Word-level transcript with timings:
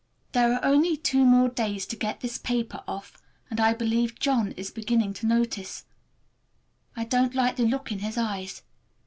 There 0.31 0.51
are 0.55 0.65
only 0.65 0.97
two 0.97 1.23
more 1.23 1.47
days 1.47 1.85
to 1.85 1.95
get 1.95 2.21
this 2.21 2.39
paper 2.39 2.83
off, 2.87 3.21
and 3.51 3.59
I 3.59 3.75
believe 3.75 4.17
John 4.17 4.51
is 4.53 4.71
beginning 4.71 5.13
to 5.13 5.27
notice. 5.27 5.85
I 6.95 7.03
don't 7.05 7.35
like 7.35 7.57
the 7.57 7.65
look 7.65 7.91
in 7.91 7.99
his 7.99 8.17
eyes. 8.17 8.63